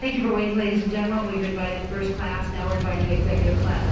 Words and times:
Thank 0.00 0.16
you 0.16 0.28
for 0.28 0.34
waiting, 0.34 0.58
ladies 0.58 0.82
and 0.82 0.92
gentlemen. 0.92 1.32
We've 1.32 1.44
invited 1.44 1.88
first 1.88 2.16
class, 2.16 2.46
now 2.52 2.66
we're 2.66 2.76
inviting 2.76 3.10
executive 3.10 3.60
class. 3.62 3.82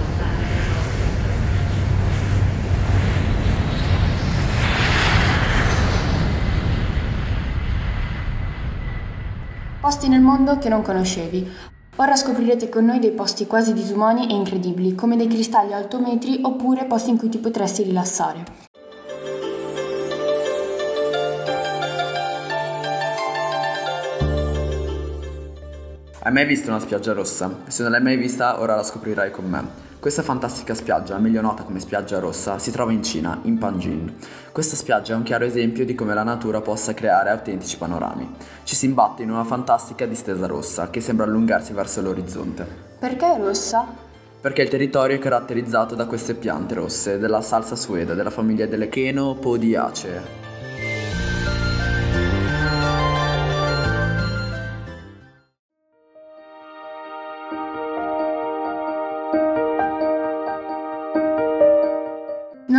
Posti 9.79 10.07
nel 10.07 10.21
mondo 10.21 10.57
che 10.59 10.69
non 10.69 10.81
conoscevi. 10.81 11.49
Ora 11.97 12.15
scoprirete 12.15 12.69
con 12.69 12.85
noi 12.85 12.99
dei 12.99 13.11
posti 13.11 13.45
quasi 13.45 13.73
disumani 13.73 14.29
e 14.29 14.33
incredibili, 14.33 14.95
come 14.95 15.17
dei 15.17 15.27
cristalli 15.27 15.73
altometri 15.73 16.39
oppure 16.41 16.85
posti 16.85 17.09
in 17.09 17.17
cui 17.17 17.29
ti 17.29 17.37
potresti 17.37 17.83
rilassare. 17.83 18.72
Hai 26.25 26.31
mai 26.31 26.45
visto 26.45 26.69
una 26.69 26.79
spiaggia 26.79 27.11
rossa? 27.11 27.53
Se 27.67 27.83
non 27.83 27.91
l'hai 27.91 28.01
mai 28.01 28.15
vista, 28.15 28.61
ora 28.61 28.77
la 28.77 28.83
scoprirai 28.83 29.29
con 29.29 29.43
me. 29.43 29.61
Questa 29.99 30.21
fantastica 30.21 30.73
spiaggia, 30.73 31.17
meglio 31.17 31.41
nota 31.41 31.63
come 31.63 31.81
spiaggia 31.81 32.19
rossa, 32.19 32.59
si 32.59 32.71
trova 32.71 32.93
in 32.93 33.03
Cina, 33.03 33.39
in 33.41 33.57
Panjin. 33.57 34.15
Questa 34.53 34.77
spiaggia 34.77 35.11
è 35.11 35.15
un 35.17 35.23
chiaro 35.23 35.43
esempio 35.43 35.83
di 35.83 35.95
come 35.95 36.13
la 36.13 36.23
natura 36.23 36.61
possa 36.61 36.93
creare 36.93 37.29
autentici 37.29 37.75
panorami. 37.75 38.35
Ci 38.63 38.73
si 38.73 38.85
imbatte 38.85 39.23
in 39.23 39.31
una 39.31 39.43
fantastica 39.43 40.05
distesa 40.05 40.47
rossa 40.47 40.89
che 40.89 41.01
sembra 41.01 41.25
allungarsi 41.25 41.73
verso 41.73 42.01
l'orizzonte. 42.01 42.65
Perché 42.99 43.35
è 43.35 43.37
rossa? 43.37 43.85
Perché 44.39 44.61
il 44.61 44.69
territorio 44.69 45.17
è 45.17 45.19
caratterizzato 45.19 45.93
da 45.93 46.05
queste 46.05 46.35
piante 46.35 46.75
rosse, 46.75 47.17
della 47.17 47.41
salsa 47.41 47.75
sueda, 47.75 48.13
della 48.13 48.29
famiglia 48.29 48.65
delle 48.65 48.87
Chenopodiacee. 48.87 50.42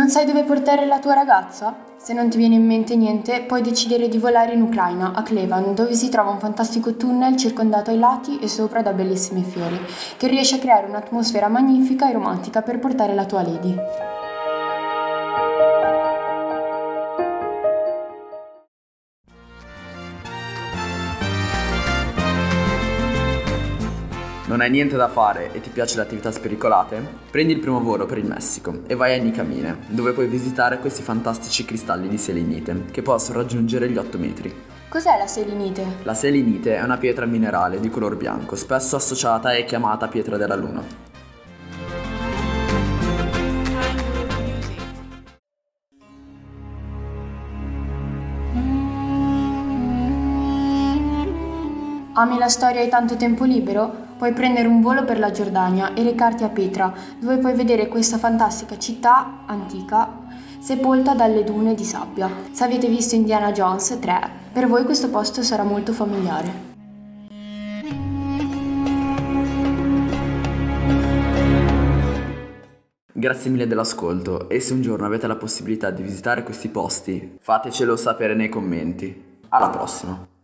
Non 0.05 0.13
sai 0.13 0.27
dove 0.27 0.43
portare 0.43 0.85
la 0.85 0.99
tua 0.99 1.15
ragazza? 1.15 1.75
Se 1.97 2.13
non 2.13 2.29
ti 2.29 2.37
viene 2.37 2.53
in 2.53 2.63
mente 2.63 2.95
niente, 2.95 3.41
puoi 3.41 3.63
decidere 3.63 4.07
di 4.07 4.19
volare 4.19 4.53
in 4.53 4.61
Ucraina, 4.61 5.13
a 5.15 5.23
Klevan, 5.23 5.73
dove 5.73 5.95
si 5.95 6.09
trova 6.09 6.29
un 6.29 6.37
fantastico 6.37 6.95
tunnel 6.95 7.35
circondato 7.35 7.89
ai 7.89 7.97
lati 7.97 8.37
e 8.37 8.47
sopra 8.47 8.83
da 8.83 8.93
bellissimi 8.93 9.41
fiori, 9.41 9.79
che 10.15 10.27
riesce 10.27 10.57
a 10.57 10.59
creare 10.59 10.85
un'atmosfera 10.85 11.47
magnifica 11.47 12.07
e 12.07 12.13
romantica 12.13 12.61
per 12.61 12.77
portare 12.77 13.15
la 13.15 13.25
tua 13.25 13.41
lady. 13.41 13.75
Non 24.47 24.61
hai 24.61 24.69
niente 24.69 24.95
da 24.95 25.07
fare 25.07 25.51
e 25.53 25.59
ti 25.59 25.71
piace 25.71 25.95
le 25.95 26.03
attività 26.03 26.31
spericolate? 26.31 27.03
Prendi 27.31 27.53
il 27.53 27.59
primo 27.59 27.81
volo 27.81 28.05
per 28.05 28.19
il 28.19 28.27
Messico 28.27 28.81
e 28.85 28.93
vai 28.93 29.17
a 29.17 29.21
Nicamine, 29.21 29.79
dove 29.87 30.11
puoi 30.11 30.27
visitare 30.27 30.77
questi 30.77 31.01
fantastici 31.01 31.65
cristalli 31.65 32.07
di 32.07 32.19
selenite, 32.19 32.85
che 32.91 33.01
possono 33.01 33.39
raggiungere 33.39 33.89
gli 33.89 33.97
8 33.97 34.17
metri. 34.19 34.53
Cos'è 34.87 35.17
la 35.17 35.25
selenite? 35.25 35.83
La 36.03 36.13
selenite 36.13 36.75
è 36.75 36.83
una 36.83 36.97
pietra 36.97 37.25
minerale 37.25 37.79
di 37.79 37.89
color 37.89 38.17
bianco, 38.17 38.55
spesso 38.55 38.95
associata 38.95 39.51
e 39.53 39.65
chiamata 39.65 40.07
pietra 40.07 40.37
della 40.37 40.55
luna. 40.55 40.83
Ami 52.13 52.37
la 52.37 52.47
storia 52.47 52.81
e 52.81 52.87
tanto 52.89 53.17
tempo 53.17 53.43
libero? 53.43 54.04
Puoi 54.17 54.31
prendere 54.31 54.67
un 54.67 54.81
volo 54.81 55.03
per 55.03 55.19
la 55.19 55.31
Giordania 55.31 55.93
e 55.93 56.01
recarti 56.01 56.43
a 56.43 56.49
Petra, 56.49 56.93
dove 57.19 57.37
puoi 57.37 57.53
vedere 57.53 57.89
questa 57.89 58.17
fantastica 58.17 58.77
città 58.77 59.43
antica 59.45 60.23
sepolta 60.59 61.13
dalle 61.13 61.43
dune 61.43 61.75
di 61.75 61.83
sabbia. 61.83 62.29
Se 62.51 62.63
avete 62.63 62.87
visto 62.87 63.13
Indiana 63.13 63.51
Jones 63.51 63.97
3, 63.99 64.29
per 64.51 64.67
voi 64.67 64.83
questo 64.83 65.09
posto 65.09 65.43
sarà 65.43 65.63
molto 65.63 65.93
familiare. 65.93 66.73
Grazie 73.11 73.51
mille 73.51 73.67
dell'ascolto 73.67 74.49
e 74.49 74.59
se 74.59 74.73
un 74.73 74.81
giorno 74.81 75.05
avete 75.05 75.27
la 75.27 75.35
possibilità 75.35 75.91
di 75.91 76.03
visitare 76.03 76.43
questi 76.43 76.69
posti, 76.69 77.37
fatecelo 77.41 77.95
sapere 77.95 78.33
nei 78.33 78.49
commenti. 78.49 79.39
Alla 79.49 79.69
prossima! 79.69 80.34